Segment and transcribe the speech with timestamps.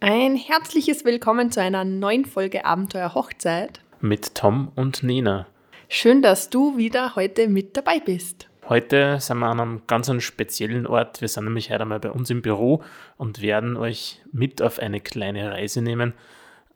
[0.00, 3.80] Ein herzliches Willkommen zu einer neuen Folge Abenteuer Hochzeit.
[4.00, 5.48] Mit Tom und Nina.
[5.88, 8.48] Schön, dass du wieder heute mit dabei bist.
[8.68, 11.20] Heute sind wir an einem ganz speziellen Ort.
[11.20, 12.84] Wir sind nämlich heute einmal bei uns im Büro
[13.16, 16.14] und werden euch mit auf eine kleine Reise nehmen.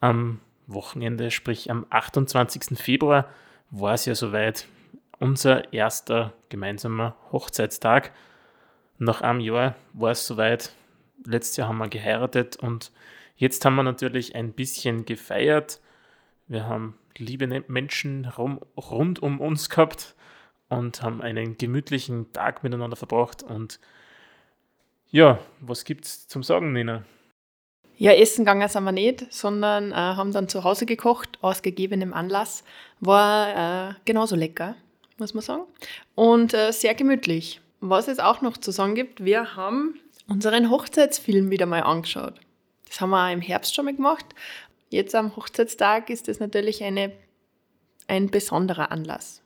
[0.00, 2.76] Am Wochenende, sprich am 28.
[2.76, 3.28] Februar,
[3.70, 4.66] war es ja soweit
[5.20, 8.10] unser erster gemeinsamer Hochzeitstag.
[8.98, 10.72] Nach einem Jahr war es soweit.
[11.26, 12.92] Letztes Jahr haben wir geheiratet und
[13.36, 15.80] jetzt haben wir natürlich ein bisschen gefeiert.
[16.48, 20.14] Wir haben liebe Menschen rum, rund um uns gehabt
[20.68, 23.42] und haben einen gemütlichen Tag miteinander verbracht.
[23.42, 23.78] Und
[25.10, 27.04] ja, was gibt's zum Sagen, Nina?
[27.98, 32.12] Ja, essen gegangen sind wir nicht, sondern äh, haben dann zu Hause gekocht, aus gegebenem
[32.14, 32.64] Anlass.
[33.00, 34.74] War äh, genauso lecker,
[35.18, 35.62] muss man sagen.
[36.14, 37.60] Und äh, sehr gemütlich.
[37.84, 42.34] Was es auch noch zu sagen gibt, wir haben unseren Hochzeitsfilm wieder mal angeschaut.
[42.86, 44.24] Das haben wir auch im Herbst schon mal gemacht.
[44.90, 47.10] Jetzt am Hochzeitstag ist das natürlich eine,
[48.06, 49.42] ein besonderer Anlass.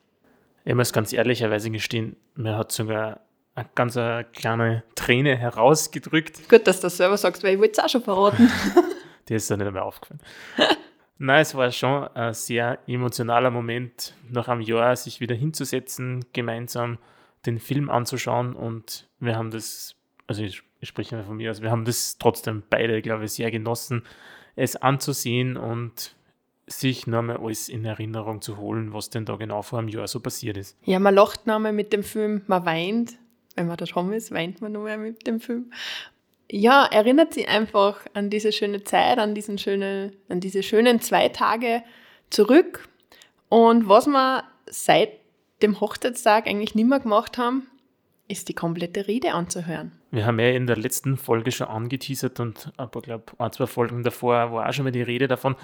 [0.67, 3.21] Ich muss ganz ehrlicherweise gestehen, mir hat sogar
[3.55, 6.47] eine ganz eine kleine Träne herausgedrückt.
[6.51, 8.53] Gut, dass du das selber sagst, weil ich wollte es auch schon verraten.
[9.31, 10.21] Die ist ja nicht mehr aufgefallen.
[11.19, 16.99] Nein, es war schon ein sehr emotionaler Moment, nach einem Jahr sich wieder hinzusetzen, gemeinsam
[17.47, 19.95] den Film anzuschauen und wir haben das,
[20.27, 23.51] also ich, ich spreche von mir, also wir haben das trotzdem beide, glaube ich, sehr
[23.51, 24.03] genossen,
[24.57, 26.17] es anzusehen und
[26.67, 30.21] sich nochmal alles in Erinnerung zu holen, was denn da genau vor einem Jahr so
[30.21, 30.77] passiert ist.
[30.83, 33.19] Ja, man lacht nochmal mit dem Film, man weint.
[33.55, 35.73] Wenn man da drum ist, weint man nochmal mit dem Film.
[36.51, 41.29] Ja, erinnert sich einfach an diese schöne Zeit, an, diesen schöne, an diese schönen zwei
[41.29, 41.83] Tage
[42.31, 42.89] zurück.
[43.49, 45.11] Und was wir seit
[45.63, 47.67] dem Hochzeitstag eigentlich nicht mehr gemacht haben,
[48.29, 49.93] ist die komplette Rede anzuhören.
[50.11, 54.03] Wir haben ja in der letzten Folge schon angeteasert und aber glaube ein, zwei Folgen
[54.03, 55.55] davor war auch schon mal die Rede davon,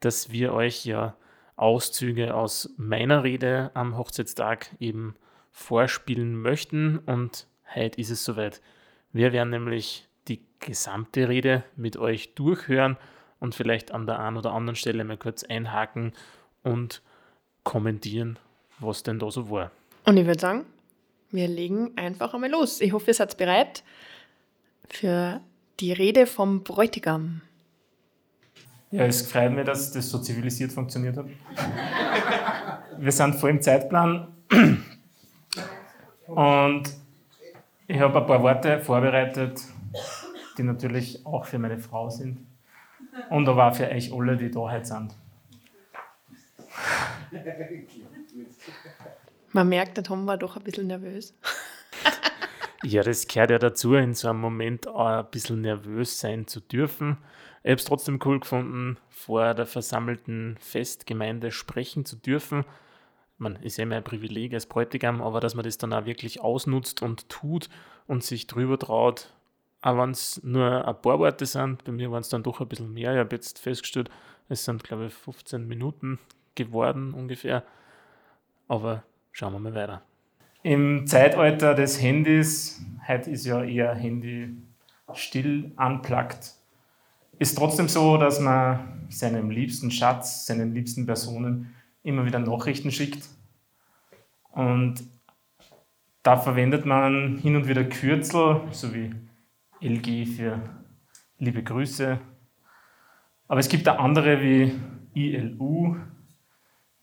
[0.00, 1.14] dass wir euch ja
[1.56, 5.14] Auszüge aus meiner Rede am Hochzeitstag eben
[5.52, 6.98] vorspielen möchten.
[6.98, 8.60] Und heute ist es soweit.
[9.12, 12.96] Wir werden nämlich die gesamte Rede mit euch durchhören
[13.40, 16.12] und vielleicht an der einen oder anderen Stelle mal kurz einhaken
[16.62, 17.02] und
[17.64, 18.38] kommentieren,
[18.78, 19.70] was denn da so war.
[20.04, 20.66] Und ich würde sagen,
[21.30, 22.80] wir legen einfach einmal los.
[22.80, 23.82] Ich hoffe, ihr seid bereit
[24.88, 25.40] für
[25.80, 27.42] die Rede vom Bräutigam.
[28.90, 31.26] Ja, es freut mich, dass das so zivilisiert funktioniert hat.
[32.98, 34.28] Wir sind voll im Zeitplan
[36.28, 36.82] und
[37.88, 39.60] ich habe ein paar Worte vorbereitet,
[40.56, 42.38] die natürlich auch für meine Frau sind
[43.28, 45.14] und aber auch für euch alle, die da heute sind.
[49.52, 51.34] Man merkt, der Tom war doch ein bisschen nervös.
[52.82, 56.60] ja, das gehört ja dazu, in so einem Moment auch ein bisschen nervös sein zu
[56.60, 57.18] dürfen.
[57.62, 62.64] Ich habe es trotzdem cool gefunden, vor der versammelten Festgemeinde sprechen zu dürfen.
[63.38, 66.40] Man ist ja immer ein Privileg als Bräutigam, aber dass man das dann auch wirklich
[66.40, 67.68] ausnutzt und tut
[68.06, 69.32] und sich drüber traut,
[69.82, 72.68] auch wenn es nur ein paar Worte sind, bei mir waren es dann doch ein
[72.68, 73.12] bisschen mehr.
[73.12, 74.10] Ich habe jetzt festgestellt,
[74.48, 76.18] es sind, glaube ich, 15 Minuten
[76.56, 77.62] geworden ungefähr.
[78.68, 80.02] Aber schauen wir mal weiter.
[80.62, 84.56] Im Zeitalter des Handys, heute ist ja eher Handy
[85.14, 86.54] still, unplugged,
[87.38, 93.28] ist trotzdem so, dass man seinem liebsten Schatz, seinen liebsten Personen immer wieder Nachrichten schickt.
[94.50, 95.04] Und
[96.22, 99.14] da verwendet man hin und wieder Kürzel, so wie
[99.80, 100.60] LG für
[101.38, 102.18] liebe Grüße.
[103.48, 104.74] Aber es gibt auch andere wie
[105.14, 105.96] ILU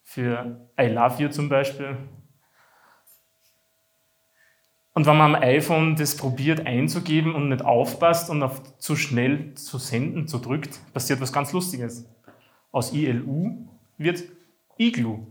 [0.03, 1.97] für I love you zum Beispiel.
[4.93, 9.55] Und wenn man am iPhone das probiert einzugeben und nicht aufpasst und auf zu schnell
[9.55, 12.07] zu senden zu drückt, passiert was ganz Lustiges.
[12.71, 14.23] Aus ILU wird
[14.77, 15.27] Iglu.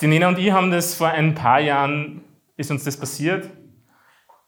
[0.00, 2.22] Die Nena und ich haben das vor ein paar Jahren,
[2.56, 3.48] ist uns das passiert.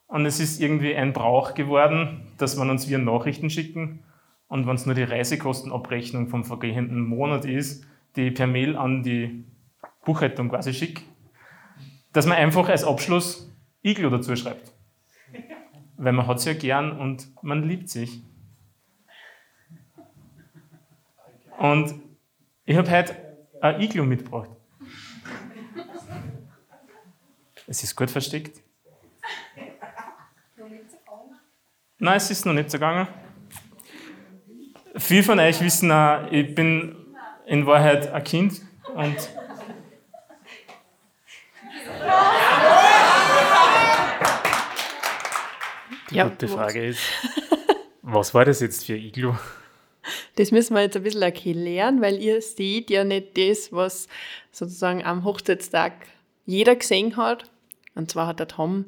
[0.07, 4.05] Und es ist irgendwie ein Brauch geworden, dass man uns wir Nachrichten schicken.
[4.49, 7.87] Und wenn es nur die Reisekostenabrechnung vom vergehenden Monat ist,
[8.17, 9.45] die per Mail an die
[10.05, 11.03] Buchhaltung quasi schickt,
[12.13, 13.51] dass man einfach als Abschluss
[13.83, 14.73] Iglo dazu schreibt.
[15.97, 18.23] Weil man hat es ja gern und man liebt sich.
[21.59, 21.95] Und
[22.65, 23.15] ich habe heute
[23.61, 24.51] ein Iglo mitgebracht.
[27.67, 28.61] Es ist gut versteckt.
[31.99, 33.09] Nein, es ist noch nicht so gegangen.
[34.97, 36.95] Viele von euch wissen auch, ich bin
[37.47, 38.63] in Wahrheit ein Kind
[38.95, 39.17] und
[46.11, 47.01] Die ja, gute Frage ist,
[48.03, 49.35] Was war das jetzt für Iglu?
[50.37, 54.09] Das müssen wir jetzt ein bisschen erklären, weil ihr seht ja nicht das, was
[54.53, 55.93] sozusagen am Hochzeitstag
[56.45, 57.51] jeder gesehen hat.
[57.95, 58.85] Und zwar hat der Tom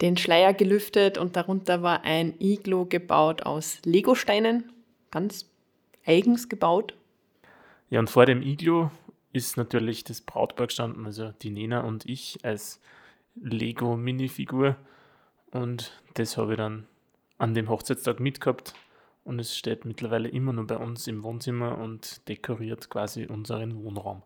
[0.00, 4.70] den Schleier gelüftet und darunter war ein Iglo gebaut aus Legosteinen,
[5.10, 5.50] ganz
[6.04, 6.94] eigens gebaut.
[7.88, 8.90] Ja, und vor dem Iglo
[9.32, 12.80] ist natürlich das Brautpaar gestanden, also die Nena und ich als
[13.36, 14.76] Lego-Minifigur.
[15.50, 16.86] Und das habe ich dann
[17.38, 18.74] an dem Hochzeitstag mitgehabt.
[19.24, 24.22] Und es steht mittlerweile immer nur bei uns im Wohnzimmer und dekoriert quasi unseren Wohnraum.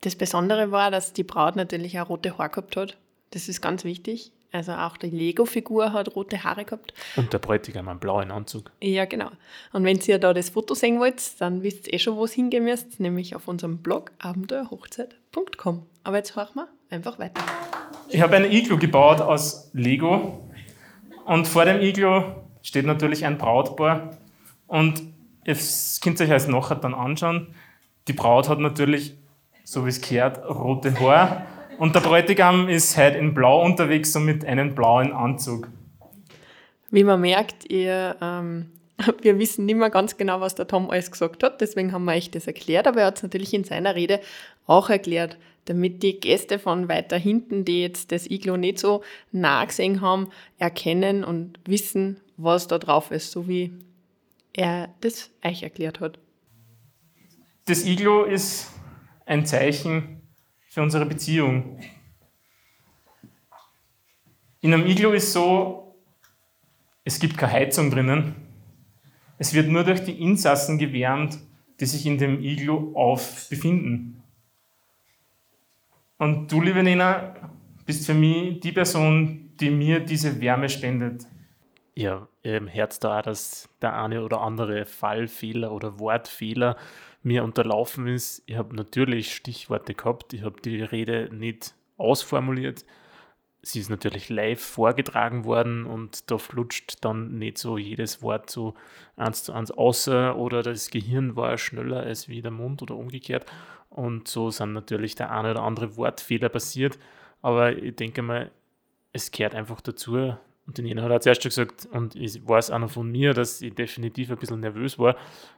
[0.00, 2.96] Das Besondere war, dass die Braut natürlich auch rote Haare gehabt hat.
[3.30, 4.32] Das ist ganz wichtig.
[4.50, 6.94] Also auch die Lego-Figur hat rote Haare gehabt.
[7.16, 8.70] Und der Bräutigam einen blauen Anzug.
[8.80, 9.30] Ja, genau.
[9.72, 12.32] Und wenn ihr da das Foto sehen wollt, dann wisst ihr eh schon, wo es
[12.32, 15.86] hingehen müsst, nämlich auf unserem Blog abenteuerhochzeit.com.
[16.02, 17.42] Aber jetzt hören wir einfach weiter.
[18.08, 20.48] Ich habe ein Iglu gebaut aus Lego
[21.26, 22.22] und vor dem Iglu
[22.62, 24.16] steht natürlich ein Brautpaar
[24.66, 25.02] und
[25.44, 27.54] es könnt ihr euch als nachher dann anschauen.
[28.08, 29.14] Die Braut hat natürlich,
[29.64, 31.42] so wie es gehört, rote Haare
[31.78, 35.68] und der Bräutigam ist heute in Blau unterwegs und mit einem blauen Anzug.
[36.90, 38.70] Wie man merkt, ihr, ähm,
[39.22, 42.12] wir wissen nicht mehr ganz genau, was der Tom alles gesagt hat, deswegen haben wir
[42.12, 44.20] euch das erklärt, aber er hat es natürlich in seiner Rede
[44.66, 49.02] auch erklärt, damit die Gäste von weiter hinten, die jetzt das Iglo nicht so
[49.32, 53.72] nah gesehen haben, erkennen und wissen, was da drauf ist, so wie
[54.52, 56.18] er das euch erklärt hat.
[57.66, 58.72] Das Iglo ist
[59.26, 60.22] ein Zeichen
[60.78, 61.80] für unsere Beziehung.
[64.60, 65.96] In einem Iglo ist so,
[67.02, 68.36] es gibt keine Heizung drinnen.
[69.38, 71.36] Es wird nur durch die Insassen gewärmt,
[71.80, 74.22] die sich in dem Iglo auf befinden.
[76.16, 77.34] Und du, liebe Nena,
[77.84, 81.26] bist für mich die Person, die mir diese Wärme spendet.
[81.96, 86.76] Ja, im Herz da dass der eine oder andere Fallfehler oder Wortfehler
[87.22, 88.42] mir unterlaufen ist.
[88.46, 92.84] Ich habe natürlich Stichworte gehabt, ich habe die Rede nicht ausformuliert.
[93.60, 98.74] Sie ist natürlich live vorgetragen worden und da flutscht dann nicht so jedes Wort so
[99.16, 103.46] eins zu eins außer oder das Gehirn war schneller als wie der Mund oder umgekehrt.
[103.90, 106.98] Und so sind natürlich der eine oder andere Wortfehler passiert.
[107.42, 108.52] Aber ich denke mal,
[109.12, 110.36] es gehört einfach dazu.
[110.68, 113.32] Und den Jena hat er zuerst schon gesagt, und ich weiß auch noch von mir,
[113.32, 115.16] dass ich definitiv ein bisschen nervös war.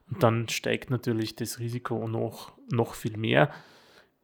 [0.09, 3.51] Und dann steigt natürlich das Risiko noch, noch viel mehr.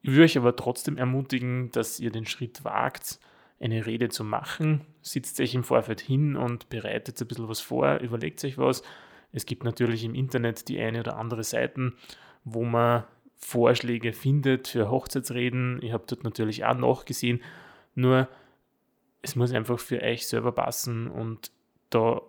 [0.02, 3.18] Ich würde euch aber trotzdem ermutigen, dass ihr den Schritt wagt,
[3.58, 4.82] eine Rede zu machen.
[5.02, 8.84] Sitzt euch im Vorfeld hin und bereitet ein bisschen was vor, überlegt euch was.
[9.32, 11.94] Es gibt natürlich im Internet die eine oder andere Seiten,
[12.44, 13.02] wo man
[13.34, 15.80] Vorschläge findet für Hochzeitsreden.
[15.82, 17.42] Ich habe dort natürlich auch nachgesehen.
[17.96, 18.28] Nur
[19.26, 21.50] es muss einfach für euch selber passen und
[21.90, 22.22] da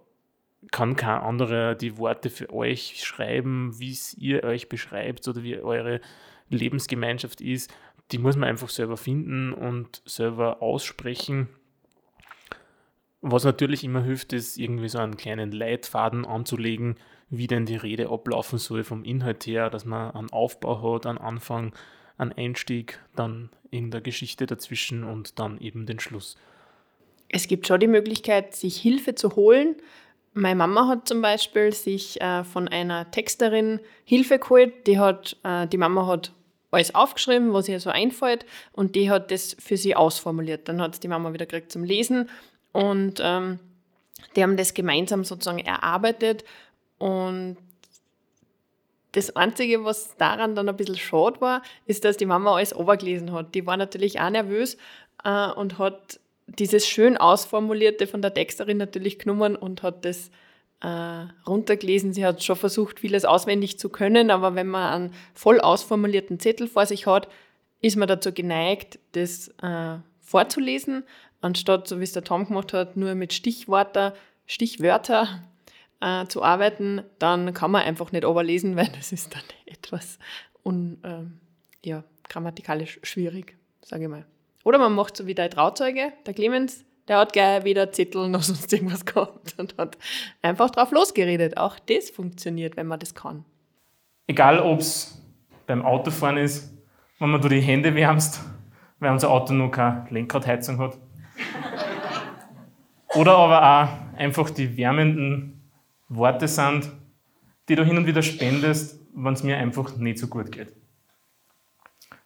[0.72, 5.60] kann kein anderer die Worte für euch schreiben, wie es ihr euch beschreibt oder wie
[5.60, 6.02] eure
[6.50, 7.72] Lebensgemeinschaft ist.
[8.12, 11.50] Die muss man einfach selber finden und selber aussprechen.
[13.22, 16.96] Was natürlich immer hilft, ist irgendwie so einen kleinen Leitfaden anzulegen,
[17.30, 21.20] wie denn die Rede ablaufen soll vom Inhalt her, dass man einen Aufbau hat, einen
[21.20, 21.76] Anfang,
[22.18, 26.38] einen Einstieg, dann in der Geschichte dazwischen und dann eben den Schluss.
[27.30, 29.76] Es gibt schon die Möglichkeit, sich Hilfe zu holen.
[30.34, 34.88] Meine Mama hat zum Beispiel sich äh, von einer Texterin Hilfe geholt.
[34.88, 36.32] Die, hat, äh, die Mama hat
[36.72, 40.68] alles aufgeschrieben, was ihr so einfällt, und die hat das für sie ausformuliert.
[40.68, 42.30] Dann hat es die Mama wieder gekriegt zum Lesen
[42.72, 43.60] und ähm,
[44.36, 46.44] die haben das gemeinsam sozusagen erarbeitet
[46.98, 47.58] und
[49.14, 53.32] das Einzige, was daran dann ein bisschen schade war, ist, dass die Mama alles obergelesen
[53.32, 53.56] hat.
[53.56, 54.78] Die war natürlich auch nervös
[55.24, 60.32] äh, und hat dieses schön ausformulierte von der Texterin natürlich genommen und hat das
[60.82, 62.14] äh, runtergelesen.
[62.14, 66.68] Sie hat schon versucht, vieles auswendig zu können, aber wenn man einen voll ausformulierten Zettel
[66.68, 67.28] vor sich hat,
[67.82, 71.04] ist man dazu geneigt, das äh, vorzulesen,
[71.42, 75.44] anstatt, so wie es der Tom gemacht hat, nur mit Stichwörter, Stichwörter
[76.00, 80.20] äh, zu arbeiten, dann kann man einfach nicht überlesen, weil das ist dann etwas
[80.64, 81.40] un, ähm,
[81.84, 84.26] ja, grammatikalisch schwierig, sage ich mal.
[84.68, 88.44] Oder man macht so wie der Trauzeuge, der Clemens, der hat gleich weder Zettel noch
[88.44, 89.98] sonst irgendwas gehabt und hat
[90.42, 91.56] einfach drauf losgeredet.
[91.56, 93.46] Auch das funktioniert, wenn man das kann.
[94.28, 95.26] Egal, ob es
[95.68, 96.74] beim Autofahren ist,
[97.18, 98.42] wenn man du die Hände wärmst,
[99.00, 100.98] weil unser Auto noch keine Lenkradheizung hat.
[103.16, 105.72] Oder aber auch einfach die wärmenden
[106.10, 106.92] Worte sind,
[107.70, 110.77] die du hin und wieder spendest, wenn es mir einfach nicht so gut geht.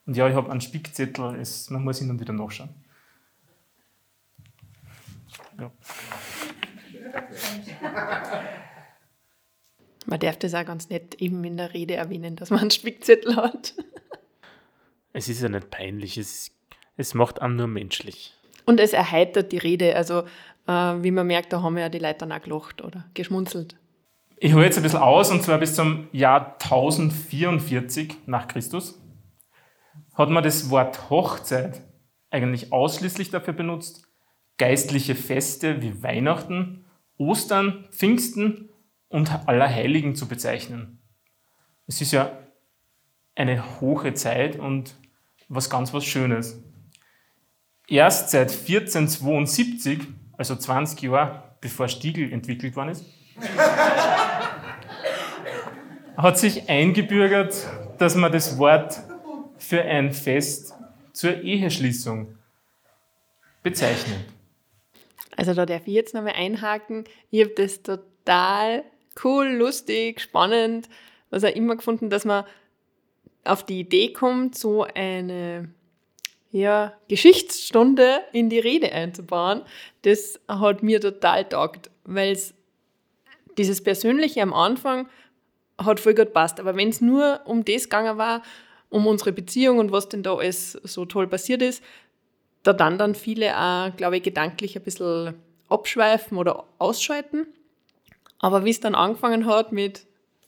[0.06, 2.70] Und ja, ich habe einen Spickzettel, es, man muss hin und wieder nachschauen.
[5.60, 5.72] Ja.
[10.08, 13.36] Man darf das auch ganz nett eben in der Rede erwähnen, dass man einen Spickzettel
[13.36, 13.76] hat.
[15.14, 16.52] Es ist ja nicht peinlich, es,
[16.98, 18.34] es macht einen nur menschlich.
[18.66, 19.96] Und es erheitert die Rede.
[19.96, 20.24] Also,
[20.68, 23.76] äh, wie man merkt, da haben ja die Leute dann auch gelacht oder geschmunzelt.
[24.38, 29.01] Ich hole jetzt ein bisschen aus, und zwar bis zum Jahr 1044 nach Christus
[30.22, 31.82] hat man das Wort Hochzeit
[32.30, 34.08] eigentlich ausschließlich dafür benutzt,
[34.58, 36.86] geistliche Feste wie Weihnachten,
[37.18, 38.70] Ostern, Pfingsten
[39.10, 41.02] und Allerheiligen zu bezeichnen.
[41.88, 42.32] Es ist ja
[43.36, 44.96] eine hohe Zeit und
[45.50, 46.64] was ganz was Schönes.
[47.88, 50.00] Erst seit 1472,
[50.38, 53.06] also 20 Jahre bevor Stiegel entwickelt worden ist,
[56.18, 59.02] hat sich eingebürgert, dass man das Wort
[59.62, 60.74] für ein Fest
[61.14, 62.36] zur Eheschließung
[63.64, 64.20] bezeichnet.
[65.38, 67.06] Also da darf ich jetzt nochmal einhaken.
[67.30, 68.84] Ich habe das total
[69.24, 70.90] cool, lustig, spannend,
[71.30, 72.44] was auch immer gefunden, dass man
[73.44, 75.70] auf die Idee kommt, so eine
[76.52, 79.62] ja, Geschichtsstunde in die Rede einzubauen.
[80.02, 82.54] Das hat mir total taugt, weil es
[83.58, 85.08] dieses Persönliche am Anfang
[85.78, 86.60] hat voll gut passt.
[86.60, 88.42] Aber wenn es nur um das gegangen war,
[88.92, 91.82] um unsere Beziehung und was denn da alles so toll passiert ist,
[92.62, 95.34] da dann dann viele auch, glaube ich, gedanklich ein bisschen
[95.70, 97.48] abschweifen oder ausschalten.
[98.38, 100.06] Aber wie es dann angefangen hat mit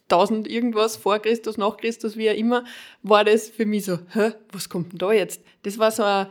[0.10, 2.66] 1000 irgendwas vor Christus, nach Christus, wie auch immer,
[3.02, 5.42] war das für mich so, hä, was kommt denn da jetzt?
[5.64, 6.28] Das war so ein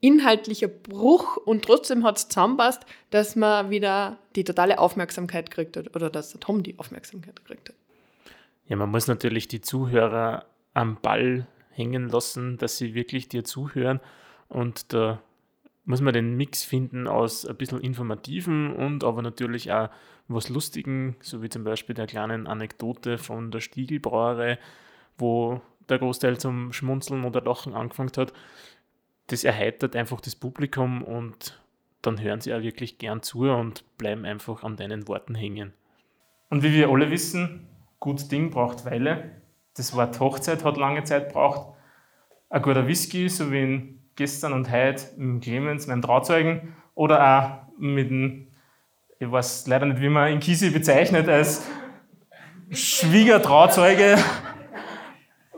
[0.00, 5.94] inhaltlicher Bruch und trotzdem hat es zusammenpasst, dass man wieder die totale Aufmerksamkeit gekriegt hat
[5.94, 7.76] oder dass der Tom die Aufmerksamkeit gekriegt hat.
[8.66, 14.00] Ja, man muss natürlich die Zuhörer am Ball hängen lassen, dass sie wirklich dir zuhören
[14.48, 15.20] und da
[15.84, 19.90] muss man den Mix finden aus ein bisschen informativen und aber natürlich auch
[20.28, 24.58] was Lustigen, so wie zum Beispiel der kleinen Anekdote von der Stiegelbrauerei,
[25.18, 28.32] wo der Großteil zum Schmunzeln oder Lachen angefangen hat.
[29.26, 31.60] Das erheitert einfach das Publikum und
[32.00, 35.72] dann hören sie auch wirklich gern zu und bleiben einfach an deinen Worten hängen.
[36.50, 37.66] Und wie wir alle wissen,
[38.00, 39.42] gut Ding braucht Weile.
[39.76, 41.74] Das Wort Hochzeit hat lange Zeit braucht.
[42.48, 47.78] Ein guter Whisky, so wie in gestern und heute mit Clemens, meinem Trauzeugen, oder auch
[47.78, 48.46] mit dem,
[49.18, 51.66] ich weiß leider nicht, wie man in Kisi bezeichnet, als
[52.70, 54.16] Schwiegertrauzeuge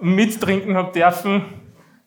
[0.01, 1.45] mittrinken habe dürfen.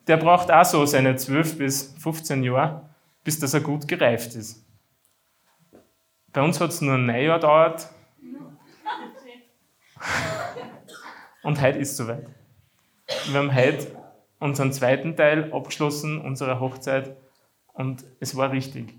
[0.08, 2.90] Der braucht auch so seine 12 bis 15 Jahre,
[3.24, 4.66] bis dass er gut gereift ist.
[6.34, 7.88] Bei uns hat es nur ein Jahr gedauert.
[11.44, 12.28] Und heute ist soweit.
[13.28, 13.88] Wir haben heute
[14.40, 17.16] unseren zweiten Teil abgeschlossen, unserer Hochzeit,
[17.74, 18.94] und es war richtig.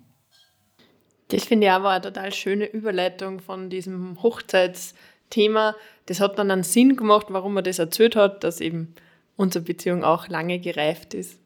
[1.28, 5.76] Das finde ich aber eine total schöne Überleitung von diesem Hochzeitsthema.
[6.06, 8.94] Das hat dann einen Sinn gemacht, warum er das erzählt hat, dass eben
[9.36, 11.38] unsere Beziehung auch lange gereift ist.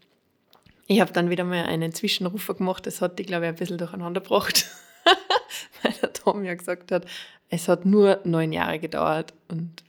[0.87, 3.79] Ich habe dann wieder mal einen Zwischenrufer gemacht, das hat die, glaube ich, ein bisschen
[3.79, 4.67] durcheinander gebracht,
[5.83, 7.07] weil der Tom ja gesagt hat,
[7.49, 9.83] es hat nur neun Jahre gedauert und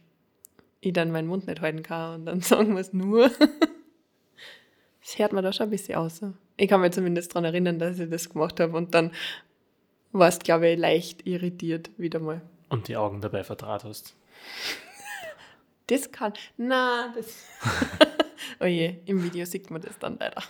[0.85, 3.29] ich dann meinen Mund nicht halten kann und dann sagen wir es nur.
[5.01, 6.21] Das hört man da schon ein bisschen aus.
[6.57, 9.11] Ich kann mich zumindest daran erinnern, dass ich das gemacht habe und dann
[10.11, 12.41] warst, glaube ich, leicht irritiert wieder mal.
[12.69, 14.15] Und die Augen dabei vertraut hast.
[15.87, 16.33] Das kann.
[16.57, 17.45] Na, das.
[18.59, 20.41] oh je, im Video sieht man das dann leider.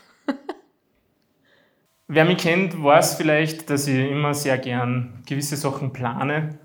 [2.08, 6.58] Wer mich kennt, weiß vielleicht, dass ich immer sehr gern gewisse Sachen plane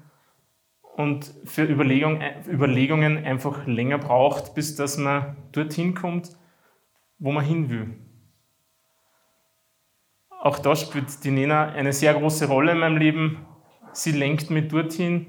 [1.01, 6.37] und für Überlegung, Überlegungen einfach länger braucht, bis dass man dorthin kommt,
[7.19, 7.95] wo man hin will.
[10.41, 13.47] Auch da spielt die Nena eine sehr große Rolle in meinem Leben.
[13.93, 15.27] Sie lenkt mich dorthin,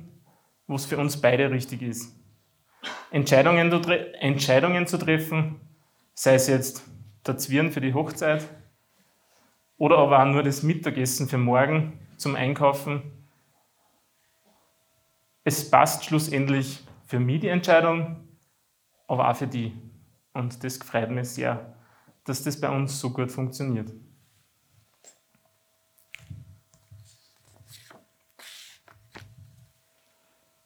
[0.68, 2.16] wo es für uns beide richtig ist.
[3.12, 3.72] Entscheidungen,
[4.20, 5.60] Entscheidungen zu treffen,
[6.14, 6.86] sei es jetzt
[7.28, 8.48] der Zwirn für die Hochzeit
[9.78, 13.02] oder aber auch nur das Mittagessen für morgen zum Einkaufen.
[15.44, 18.28] Es passt schlussendlich für mich die Entscheidung,
[19.08, 19.74] aber auch für die.
[20.34, 21.76] Und das freut mich sehr,
[22.24, 23.92] dass das bei uns so gut funktioniert.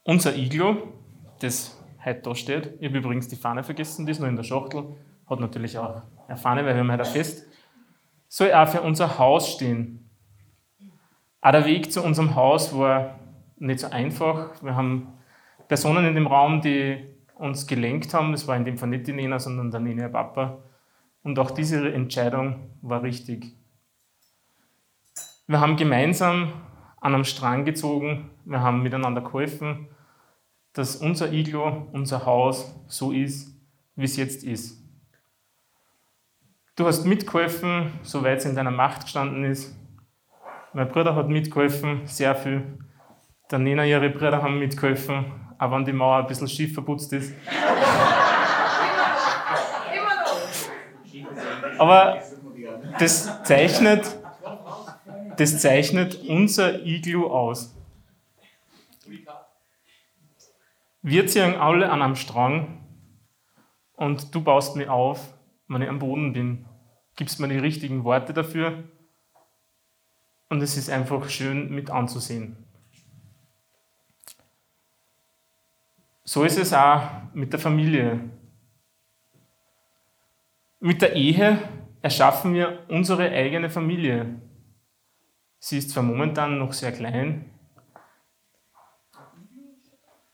[0.04, 0.94] Unser Iglo,
[1.40, 4.44] das heute da steht, ich habe übrigens die Fahne vergessen, die ist noch in der
[4.44, 4.96] Schachtel,
[5.28, 7.48] hat natürlich auch eine Fahne, weil wir haben heute Fest,
[8.28, 10.08] soll auch für unser Haus stehen.
[11.42, 13.20] Auch der Weg zu unserem Haus war
[13.58, 14.62] nicht so einfach.
[14.64, 15.14] Wir haben
[15.68, 18.32] Personen in dem Raum, die uns gelenkt haben.
[18.32, 20.60] Das war in dem Fall nicht die Nena, sondern der Nena Papa.
[21.24, 23.56] Und auch diese Entscheidung war richtig.
[25.48, 26.54] Wir haben gemeinsam
[27.02, 29.88] an einem Strang gezogen, wir haben miteinander geholfen,
[30.74, 33.56] dass unser Iglo, unser Haus so ist,
[33.96, 34.84] wie es jetzt ist.
[36.76, 39.76] Du hast mitgeholfen, soweit es in deiner Macht gestanden ist.
[40.74, 42.64] Mein Bruder hat mitgeholfen, sehr viel.
[43.52, 45.26] Der Nena, ihre Brüder haben mitgeholfen,
[45.60, 47.34] auch wenn die Mauer ein bisschen schief verputzt ist.
[51.78, 52.22] Aber
[52.98, 54.18] das zeichnet,
[55.38, 57.76] das zeichnet unser Iglu aus.
[61.02, 62.84] Wir ziehen alle an einem Strang
[63.96, 65.36] und du baust mich auf,
[65.68, 66.66] wenn ich am Boden bin.
[67.16, 68.86] Gibst mir die richtigen Worte dafür
[70.50, 72.65] und es ist einfach schön mit anzusehen.
[76.28, 77.02] So ist es auch
[77.36, 78.20] mit der Familie.
[80.80, 81.60] Mit der Ehe
[82.02, 84.42] erschaffen wir unsere eigene Familie.
[85.60, 87.52] Sie ist zwar momentan noch sehr klein.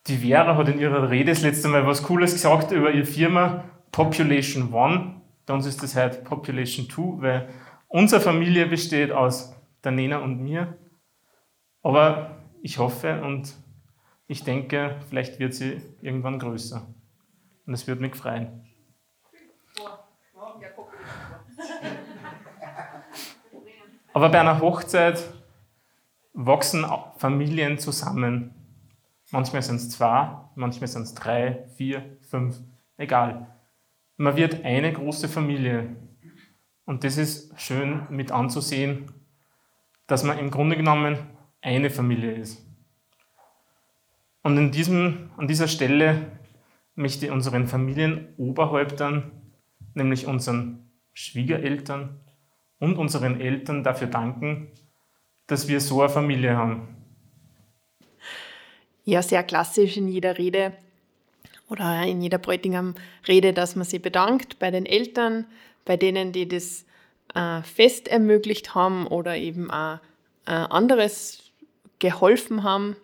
[0.07, 3.65] Die Vera hat in ihrer Rede das letzte Mal was Cooles gesagt über ihre Firma
[3.91, 5.21] Population One.
[5.45, 7.49] Bei uns ist das heute Population Two, weil
[7.89, 10.77] unsere Familie besteht aus der Nena und mir.
[11.83, 13.53] Aber ich hoffe und
[14.31, 16.87] ich denke, vielleicht wird sie irgendwann größer.
[17.65, 18.63] Und es wird mich freuen.
[24.13, 25.21] Aber bei einer Hochzeit
[26.31, 26.85] wachsen
[27.17, 28.55] Familien zusammen.
[29.31, 32.57] Manchmal sind es zwei, manchmal sind es drei, vier, fünf,
[32.95, 33.47] egal.
[34.15, 35.97] Man wird eine große Familie.
[36.85, 39.11] Und das ist schön mit anzusehen,
[40.07, 41.17] dass man im Grunde genommen
[41.59, 42.70] eine Familie ist.
[44.43, 46.31] Und in diesem, an dieser Stelle
[46.95, 49.31] möchte ich unseren Familienoberhäuptern,
[49.93, 52.19] nämlich unseren Schwiegereltern
[52.79, 54.71] und unseren Eltern dafür danken,
[55.47, 56.95] dass wir so eine Familie haben.
[59.03, 60.73] Ja, sehr klassisch in jeder Rede
[61.69, 65.45] oder in jeder Bräutigam-Rede, dass man sich bedankt bei den Eltern,
[65.85, 66.85] bei denen, die das
[67.33, 69.99] äh, Fest ermöglicht haben oder eben auch
[70.45, 71.51] äh, anderes
[71.99, 72.95] geholfen haben.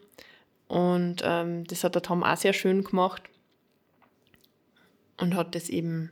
[0.68, 3.24] Und ähm, das hat der Tom auch sehr schön gemacht
[5.18, 6.12] und hat das eben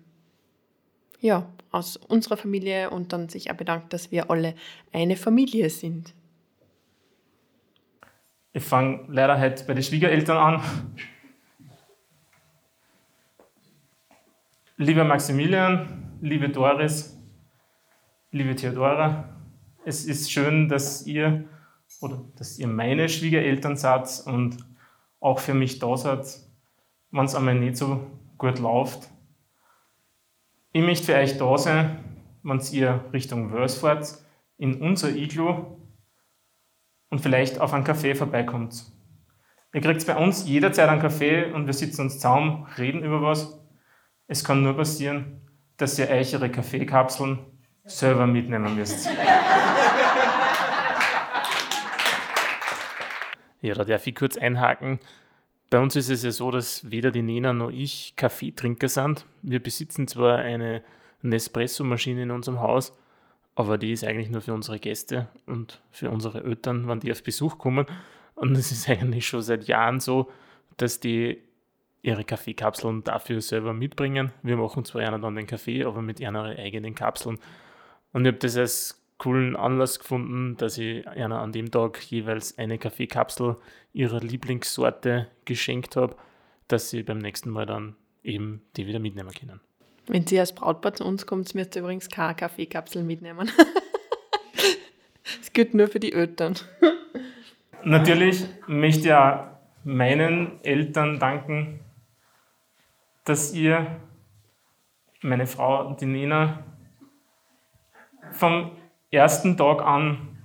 [1.19, 4.55] ja, aus unserer Familie und dann sich auch bedankt, dass wir alle
[4.93, 6.13] eine Familie sind.
[8.53, 10.61] Ich fange leider heute bei den Schwiegereltern an.
[14.77, 17.17] Lieber Maximilian, liebe Doris,
[18.31, 19.35] liebe Theodora,
[19.83, 21.45] es ist schön, dass ihr
[22.01, 24.57] oder dass ihr meine Schwiegereltern seid und
[25.19, 26.25] auch für mich da seid,
[27.11, 28.05] wenn es einmal nicht so
[28.37, 29.09] gut läuft.
[30.71, 31.99] Ich möchte für euch da sein,
[32.43, 34.17] wenn ihr Richtung Wels fahrt,
[34.57, 35.79] in unser Iglo
[37.09, 38.85] und vielleicht auf einen Café vorbeikommt.
[39.73, 43.59] Ihr kriegt bei uns jederzeit einen Kaffee und wir sitzen uns zusammen, reden über was.
[44.27, 45.41] Es kann nur passieren,
[45.77, 47.39] dass ihr euch eure Kaffeekapseln
[47.83, 49.09] selber mitnehmen müsst.
[53.61, 54.99] Ja, da darf ich kurz einhaken.
[55.69, 59.25] Bei uns ist es ja so, dass weder die Nena noch ich Kaffeetrinker sind.
[59.41, 60.83] Wir besitzen zwar eine
[61.21, 62.97] Nespresso-Maschine in unserem Haus,
[63.55, 67.23] aber die ist eigentlich nur für unsere Gäste und für unsere Eltern, wenn die auf
[67.23, 67.85] Besuch kommen.
[68.35, 70.29] Und es ist eigentlich schon seit Jahren so,
[70.77, 71.41] dass die
[72.01, 74.31] ihre Kaffeekapseln dafür selber mitbringen.
[74.43, 77.39] Wir machen zwar einer dann den Kaffee, aber mit ihren eigenen Kapseln.
[78.13, 82.57] Und ich habe das als coolen Anlass gefunden, dass ich einer an dem Tag jeweils
[82.57, 83.55] eine Kaffeekapsel
[83.93, 86.15] ihrer Lieblingssorte geschenkt habe,
[86.67, 89.61] dass sie beim nächsten Mal dann eben die wieder mitnehmen können.
[90.07, 93.49] Wenn sie als Brautpaar zu uns kommt, müsst ihr übrigens keine Kaffeekapsel mitnehmen.
[95.39, 96.55] Das gilt nur für die Eltern.
[97.83, 99.47] Natürlich möchte ich auch
[99.83, 101.79] meinen Eltern danken,
[103.23, 103.99] dass ihr,
[105.21, 106.63] meine Frau, die Nena,
[108.31, 108.71] vom
[109.15, 110.37] ersten Tag an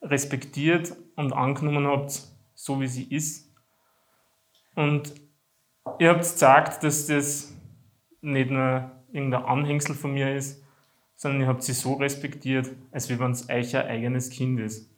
[0.00, 2.22] respektiert und angenommen habt,
[2.54, 3.52] so wie sie ist.
[4.74, 5.14] Und
[5.98, 7.52] ihr habt gesagt, dass das
[8.20, 10.62] nicht nur irgendein Anhängsel von mir ist,
[11.16, 14.90] sondern ihr habt sie so respektiert, als wenn es euch ein eigenes Kind ist.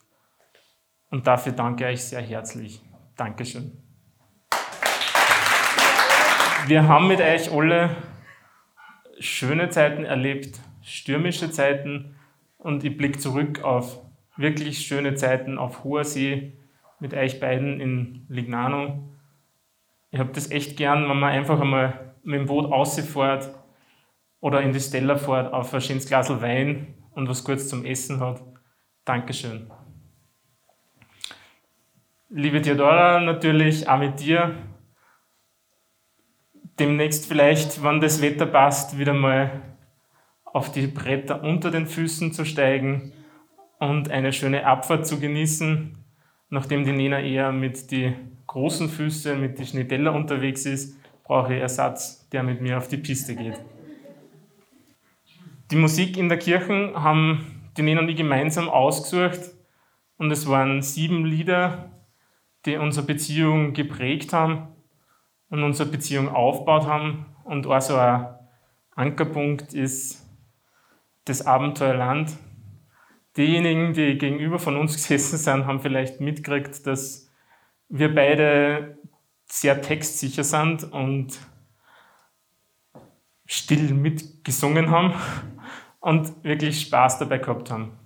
[1.10, 2.82] Und dafür danke ich euch sehr herzlich.
[3.16, 3.72] Dankeschön.
[6.66, 7.96] Wir haben mit euch alle
[9.20, 12.17] schöne Zeiten erlebt, stürmische Zeiten,
[12.58, 14.00] und ich blicke zurück auf
[14.36, 16.58] wirklich schöne Zeiten auf hoher See
[17.00, 19.08] mit euch beiden in Lignano.
[20.10, 23.50] Ich habe das echt gern, wenn man einfach einmal mit dem Boot rausfährt
[24.40, 28.20] oder in die Stella fährt auf ein schönes Glas Wein und was Gutes zum Essen
[28.20, 28.42] hat.
[29.04, 29.70] Dankeschön.
[32.30, 34.54] Liebe Theodora, natürlich auch mit dir
[36.78, 39.77] demnächst vielleicht, wenn das Wetter passt, wieder mal
[40.52, 43.12] auf die Bretter unter den Füßen zu steigen
[43.78, 45.96] und eine schöne Abfahrt zu genießen,
[46.50, 51.60] nachdem die Nena eher mit den großen Füßen, mit den Schnitteller unterwegs ist, brauche ich
[51.60, 53.60] Ersatz, der mit mir auf die Piste geht.
[55.70, 59.40] Die Musik in der Kirche haben die Nena und ich gemeinsam ausgesucht
[60.16, 61.90] und es waren sieben Lieder,
[62.64, 64.68] die unsere Beziehung geprägt haben
[65.50, 67.26] und unsere Beziehung aufgebaut haben.
[67.44, 68.26] Und auch so ein
[68.94, 70.27] Ankerpunkt ist
[71.28, 72.36] das Abenteuerland.
[73.36, 77.30] Diejenigen, die gegenüber von uns gesessen sind, haben vielleicht mitgekriegt, dass
[77.88, 78.98] wir beide
[79.46, 81.38] sehr textsicher sind und
[83.46, 85.14] still mitgesungen haben
[86.00, 87.98] und wirklich Spaß dabei gehabt haben.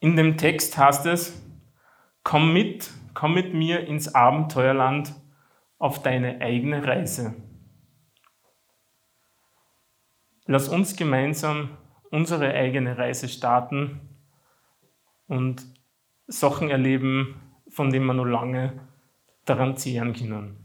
[0.00, 1.40] In dem Text heißt es,
[2.24, 5.14] komm mit, komm mit mir ins Abenteuerland
[5.78, 7.34] auf deine eigene Reise.
[10.46, 11.70] Lass uns gemeinsam
[12.10, 14.00] unsere eigene Reise starten
[15.26, 15.64] und
[16.26, 18.72] Sachen erleben, von denen wir noch lange
[19.46, 20.56] daran zehren können.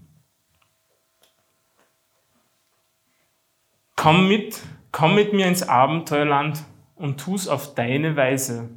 [3.95, 4.61] Komm mit,
[4.91, 6.63] komm mit mir ins Abenteuerland
[6.95, 8.69] und tu's auf deine Weise.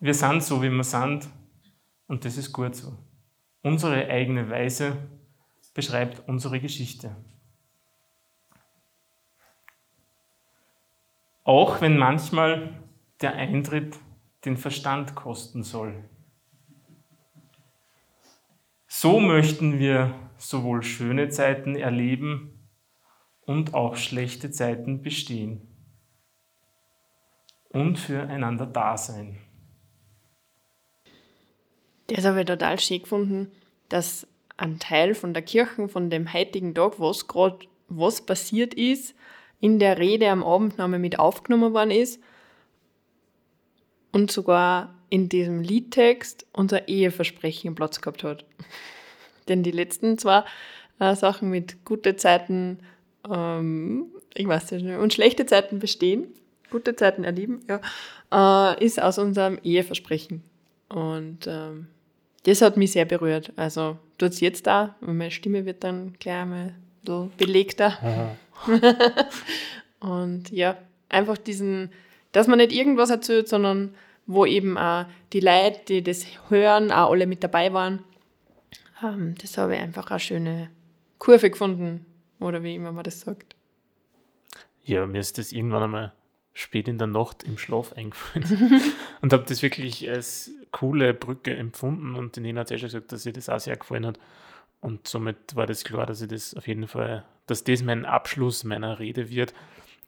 [0.00, 1.28] Wir sind so, wie wir sind
[2.06, 2.96] und das ist gut so.
[3.62, 4.96] Unsere eigene Weise
[5.72, 7.16] beschreibt unsere Geschichte.
[11.44, 12.72] Auch wenn manchmal
[13.20, 13.98] der Eintritt
[14.44, 16.04] den Verstand kosten soll.
[18.86, 22.68] So möchten wir sowohl schöne Zeiten erleben
[23.42, 25.68] und auch schlechte Zeiten bestehen
[27.70, 29.38] und füreinander da sein.
[32.06, 33.50] Das habe ich total schön gefunden,
[33.88, 34.26] dass
[34.56, 39.14] ein Teil von der Kirche, von dem heutigen Tag, was gerade was passiert ist,
[39.64, 42.20] in der Rede am Abend nochmal mit aufgenommen worden ist
[44.12, 48.44] und sogar in diesem Liedtext unser Eheversprechen Platz gehabt hat.
[49.48, 50.44] Denn die letzten zwei
[50.98, 52.80] äh, Sachen mit gute Zeiten,
[53.26, 56.26] ähm, ich weiß nicht, und schlechte Zeiten bestehen,
[56.70, 60.42] gute Zeiten erleben, ja, äh, ist aus unserem Eheversprechen.
[60.90, 61.86] Und ähm,
[62.42, 63.50] das hat mich sehr berührt.
[63.56, 66.74] Also tut es jetzt da, meine Stimme wird dann gleich mal
[67.06, 68.36] so belegter.
[70.00, 70.76] und ja,
[71.08, 71.90] einfach diesen,
[72.32, 73.94] dass man nicht irgendwas erzählt, sondern
[74.26, 78.02] wo eben auch die Leute, die das hören, auch alle mit dabei waren.
[79.02, 80.70] Ähm, das habe ich einfach eine schöne
[81.18, 82.06] Kurve gefunden,
[82.40, 83.56] oder wie immer man das sagt.
[84.84, 86.12] Ja, mir ist das irgendwann einmal
[86.52, 88.80] spät in der Nacht im Schlaf eingefallen
[89.22, 93.26] und habe das wirklich als coole Brücke empfunden und Nina hat ja schon gesagt, dass
[93.26, 94.18] ihr das auch sehr gefallen hat.
[94.84, 98.64] Und somit war das klar, dass ich das auf jeden Fall, dass das mein Abschluss
[98.64, 99.54] meiner Rede wird,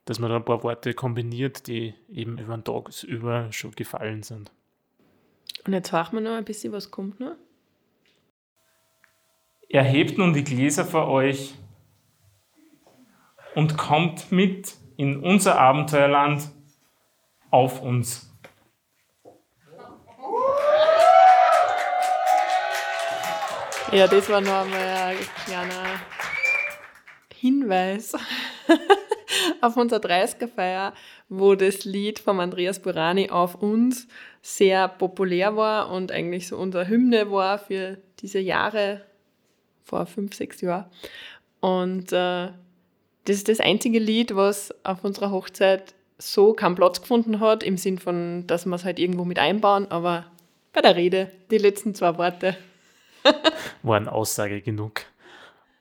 [0.04, 4.22] dass man da ein paar Worte kombiniert, die eben über den Tag über schon gefallen
[4.22, 4.52] sind.
[5.64, 7.36] Und jetzt warten wir noch ein bisschen, was kommt noch.
[9.70, 11.54] Erhebt nun die Gläser vor euch
[13.54, 16.50] und kommt mit in unser Abenteuerland
[17.50, 18.30] auf uns.
[23.92, 26.00] Ja, das war noch einmal ein kleiner
[27.32, 28.14] Hinweis
[29.60, 30.92] auf unserer 30er-Feier,
[31.28, 34.08] wo das Lied von Andreas Burani auf uns
[34.42, 39.02] sehr populär war und eigentlich so unsere Hymne war für diese Jahre
[39.84, 40.86] vor fünf, sechs Jahren.
[41.60, 42.48] Und äh,
[43.24, 47.76] das ist das einzige Lied, was auf unserer Hochzeit so keinen Platz gefunden hat, im
[47.76, 50.26] Sinn von, dass wir es halt irgendwo mit einbauen, aber
[50.72, 52.56] bei der Rede, die letzten zwei Worte
[53.82, 55.02] waren Aussage genug.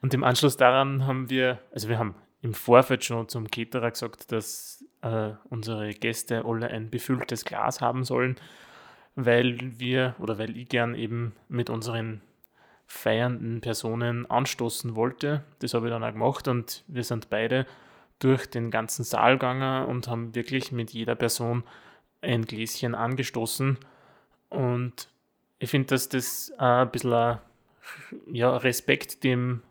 [0.01, 4.31] Und im Anschluss daran haben wir, also wir haben im Vorfeld schon zum Caterer gesagt,
[4.31, 8.35] dass äh, unsere Gäste alle ein befülltes Glas haben sollen,
[9.15, 12.21] weil wir oder weil ich gern eben mit unseren
[12.87, 15.43] feiernden Personen anstoßen wollte.
[15.59, 17.65] Das habe ich dann auch gemacht und wir sind beide
[18.19, 21.63] durch den ganzen Saal gegangen und haben wirklich mit jeder Person
[22.21, 23.77] ein Gläschen angestoßen.
[24.49, 25.09] Und
[25.59, 27.39] ich finde, dass das ein bisschen ein,
[28.31, 29.61] ja, Respekt dem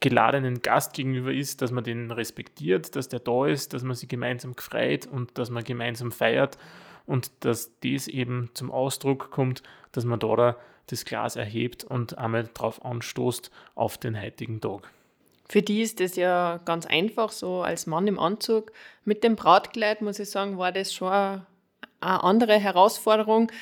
[0.00, 4.08] geladenen Gast gegenüber ist, dass man den respektiert, dass der da ist, dass man sich
[4.08, 6.58] gemeinsam gefreut und dass man gemeinsam feiert
[7.06, 9.62] und dass dies eben zum Ausdruck kommt,
[9.92, 10.56] dass man da
[10.88, 14.90] das Glas erhebt und einmal drauf anstoßt auf den heutigen Tag.
[15.48, 18.72] Für die ist das ja ganz einfach, so als Mann im Anzug.
[19.04, 21.44] Mit dem Brautkleid, muss ich sagen, war das schon eine
[22.00, 23.52] andere Herausforderung,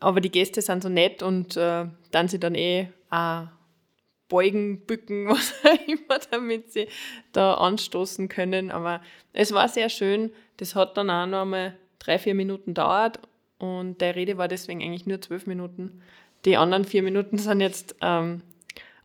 [0.00, 3.48] aber die Gäste sind so nett und äh, dann sie dann eh auch
[4.28, 6.88] beugen, bücken, was auch immer, damit sie
[7.32, 8.70] da anstoßen können.
[8.70, 9.00] Aber
[9.32, 10.32] es war sehr schön.
[10.56, 13.20] Das hat dann auch noch einmal drei, vier Minuten dauert
[13.58, 16.02] und der Rede war deswegen eigentlich nur zwölf Minuten.
[16.44, 18.42] Die anderen vier Minuten sind jetzt ähm,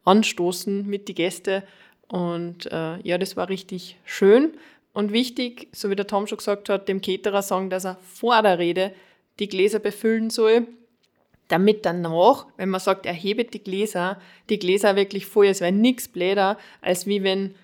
[0.03, 1.63] Anstoßen mit die Gäste
[2.07, 4.53] und äh, ja, das war richtig schön
[4.93, 8.41] und wichtig, so wie der Tom schon gesagt hat, dem Caterer sagen, dass er vor
[8.41, 8.93] der Rede
[9.39, 10.67] die Gläser befüllen soll,
[11.47, 15.47] damit danach, wenn man sagt, er hebt die Gläser, die Gläser wirklich voll.
[15.47, 17.55] Es wäre nichts bläder, als wie wenn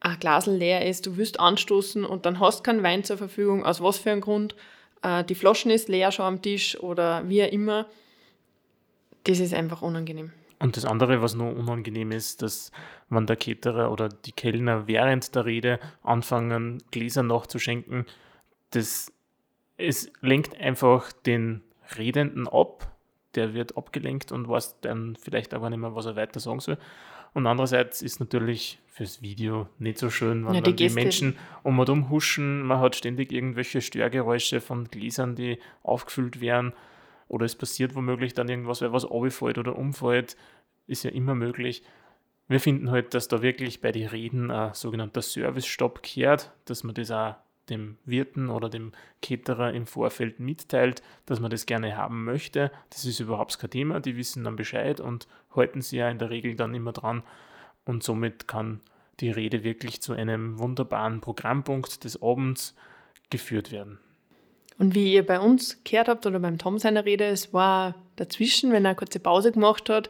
[0.00, 3.80] ein Glasel leer ist, du willst anstoßen und dann hast keinen Wein zur Verfügung, aus
[3.80, 4.56] was für einem Grund,
[5.02, 7.86] äh, die Flaschen ist leer schon am Tisch oder wie auch immer.
[9.24, 10.32] Das ist einfach unangenehm.
[10.58, 12.72] Und das andere, was noch unangenehm ist, dass
[13.08, 18.06] wenn der Caterer oder die Kellner während der Rede anfangen, Gläser nachzuschenken,
[18.70, 19.12] das
[19.82, 21.62] es lenkt einfach den
[21.96, 22.92] Redenden ab
[23.34, 26.78] der wird abgelenkt und weiß dann vielleicht aber nicht mehr, was er weiter sagen soll.
[27.34, 31.78] Und andererseits ist natürlich fürs Video nicht so schön, wenn ja, die, die Menschen um
[31.78, 32.62] und um huschen.
[32.62, 36.74] Man hat ständig irgendwelche Störgeräusche von Gläsern, die aufgefüllt werden.
[37.28, 40.36] Oder es passiert womöglich dann irgendwas, weil was runterfällt oder umfällt.
[40.86, 41.82] Ist ja immer möglich.
[42.48, 46.94] Wir finden halt, dass da wirklich bei den Reden ein sogenannter Service-Stopp kehrt, dass man
[46.94, 47.36] das auch
[47.72, 52.70] dem Wirten oder dem Caterer im Vorfeld mitteilt, dass man das gerne haben möchte.
[52.90, 56.30] Das ist überhaupt kein Thema, die wissen dann Bescheid und halten sie ja in der
[56.30, 57.24] Regel dann immer dran.
[57.84, 58.80] Und somit kann
[59.20, 62.76] die Rede wirklich zu einem wunderbaren Programmpunkt des Abends
[63.30, 63.98] geführt werden.
[64.78, 68.72] Und wie ihr bei uns gehört habt oder beim Tom seiner Rede, es war dazwischen,
[68.72, 70.08] wenn er eine kurze Pause gemacht hat,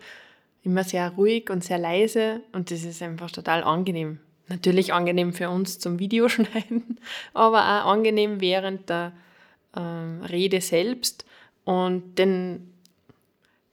[0.62, 4.20] immer sehr ruhig und sehr leise und das ist einfach total angenehm.
[4.53, 7.01] Natürlich angenehm für uns zum Videoschneiden,
[7.35, 9.12] aber auch angenehm während der
[9.75, 11.25] ähm, Rede selbst.
[11.65, 12.71] Und denn,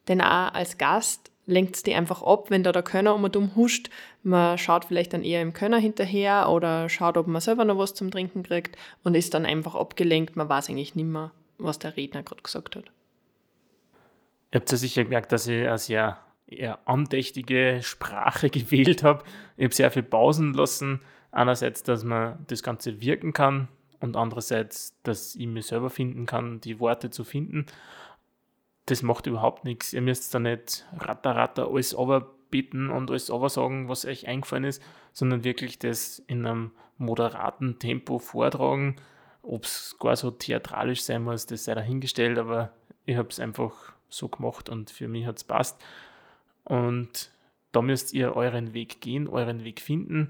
[0.07, 3.35] denn auch als Gast lenkt es die einfach ab, wenn da der Könner um und
[3.35, 3.89] um huscht.
[4.23, 7.93] Man schaut vielleicht dann eher im Könner hinterher oder schaut, ob man selber noch was
[7.93, 10.37] zum Trinken kriegt und ist dann einfach abgelenkt.
[10.37, 12.85] Man weiß eigentlich nicht mehr, was der Redner gerade gesagt hat.
[14.53, 16.19] Ihr habt ja sicher gemerkt, dass ich ein sehr
[16.51, 19.23] eher andächtige Sprache gewählt habe.
[19.57, 21.01] Ich habe sehr viel Pausen lassen.
[21.31, 23.67] Einerseits, dass man das Ganze wirken kann
[23.99, 27.65] und andererseits, dass ich mir selber finden kann, die Worte zu finden.
[28.87, 29.93] Das macht überhaupt nichts.
[29.93, 31.95] Ihr müsst da nicht ratter, ratter alles
[32.49, 34.81] bitten und alles sagen, was euch eingefallen ist,
[35.13, 38.95] sondern wirklich das in einem moderaten Tempo vortragen.
[39.43, 42.71] Ob es gar so theatralisch sein muss, das sei dahingestellt, aber
[43.05, 45.81] ich habe es einfach so gemacht und für mich hat es passt.
[46.63, 47.31] Und
[47.71, 50.29] da müsst ihr euren Weg gehen, euren Weg finden.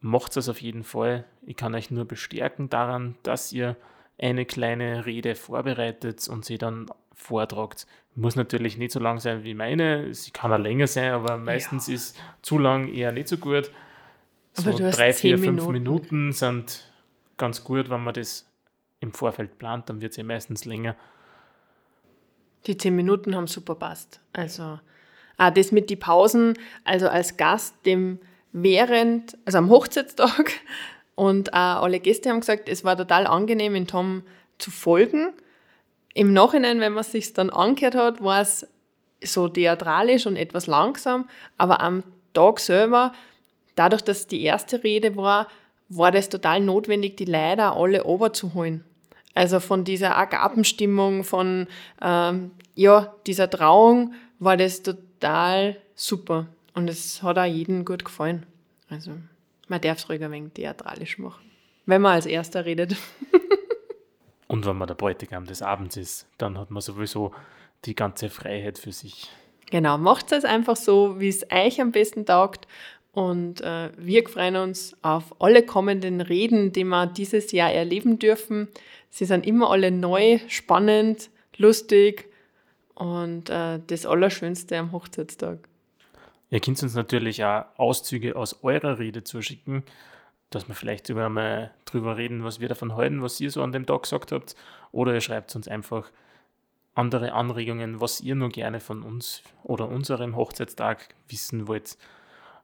[0.00, 1.24] Macht es auf jeden Fall.
[1.42, 3.76] Ich kann euch nur bestärken daran, dass ihr
[4.18, 7.86] eine kleine Rede vorbereitet und sie dann vortragt.
[8.14, 10.12] Muss natürlich nicht so lang sein wie meine.
[10.14, 11.94] Sie kann auch länger sein, aber meistens ja.
[11.94, 13.70] ist zu lang eher nicht so gut.
[14.52, 15.72] So drei, vier, fünf Minuten.
[15.72, 16.92] Minuten sind
[17.36, 18.50] ganz gut, wenn man das
[19.00, 20.96] im Vorfeld plant, dann wird es ja meistens länger.
[22.66, 24.20] Die zehn Minuten haben super passt.
[24.32, 24.78] Also
[25.42, 26.52] Ah, das mit die Pausen,
[26.84, 28.18] also als Gast, dem
[28.52, 30.52] während, also am Hochzeitstag
[31.14, 34.22] und auch alle Gäste haben gesagt, es war total angenehm, in Tom
[34.58, 35.32] zu folgen.
[36.12, 38.68] Im Nachhinein, wenn man es sich dann angehört hat, war es
[39.24, 41.26] so theatralisch und etwas langsam,
[41.56, 42.02] aber am
[42.34, 43.14] Tag selber,
[43.76, 45.48] dadurch, dass die erste Rede war,
[45.88, 48.84] war das total notwendig, die Leider alle oberzuholen.
[49.32, 51.66] Also von dieser Agapenstimmung, von
[52.02, 56.46] ähm, ja, dieser Trauung war das total total super.
[56.74, 58.46] Und es hat auch jedem gut gefallen.
[58.88, 59.12] Also
[59.68, 61.44] man darf es ruhig ein wenig theatralisch machen.
[61.86, 62.96] Wenn man als Erster redet.
[64.48, 67.32] Und wenn man der Bräutigam des Abends ist, dann hat man sowieso
[67.84, 69.30] die ganze Freiheit für sich.
[69.70, 72.66] Genau, macht es einfach so, wie es euch am besten taugt.
[73.12, 78.68] Und äh, wir freuen uns auf alle kommenden Reden, die wir dieses Jahr erleben dürfen.
[79.08, 82.29] Sie sind immer alle neu, spannend, lustig
[82.94, 85.58] und äh, das Allerschönste am Hochzeitstag.
[86.50, 89.84] Ihr könnt uns natürlich auch Auszüge aus eurer Rede zuschicken,
[90.50, 93.72] dass wir vielleicht sogar mal drüber reden, was wir davon halten, was ihr so an
[93.72, 94.56] dem Tag gesagt habt.
[94.90, 96.10] Oder ihr schreibt uns einfach
[96.94, 101.96] andere Anregungen, was ihr nur gerne von uns oder unserem Hochzeitstag wissen wollt.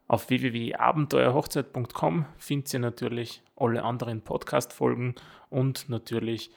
[0.08, 5.14] Auf www.abenteuerhochzeit.com findet ihr natürlich alle anderen Podcast-Folgen
[5.48, 6.50] und natürlich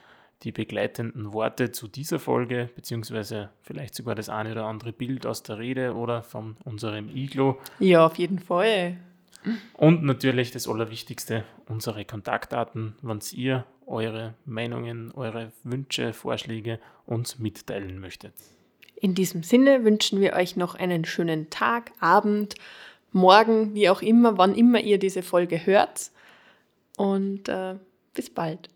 [0.43, 5.43] die begleitenden Worte zu dieser Folge, beziehungsweise vielleicht sogar das eine oder andere Bild aus
[5.43, 7.57] der Rede oder von unserem Iglo.
[7.79, 8.97] Ja, auf jeden Fall.
[9.73, 17.99] Und natürlich das Allerwichtigste, unsere Kontaktdaten, wenn ihr eure Meinungen, eure Wünsche, Vorschläge uns mitteilen
[17.99, 18.33] möchtet.
[18.95, 22.55] In diesem Sinne wünschen wir euch noch einen schönen Tag, Abend,
[23.11, 26.11] Morgen, wie auch immer, wann immer ihr diese Folge hört.
[26.95, 27.75] Und äh,
[28.13, 28.69] bis bald.